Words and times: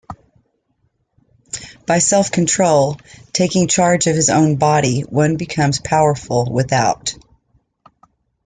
By 1.85 1.99
self-control, 1.99 2.97
taking 3.33 3.67
charge 3.67 4.07
of 4.07 4.15
his 4.15 4.31
own 4.31 4.55
body 4.55 5.01
one 5.01 5.37
becomes 5.37 5.79
powerful 5.79 6.51
without. 6.51 7.13